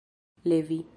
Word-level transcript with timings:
levi 0.43 0.81